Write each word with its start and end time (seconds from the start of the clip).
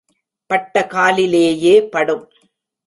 பட்ட 0.49 0.85
காலிலேயே 0.87 1.75
படும். 1.89 2.25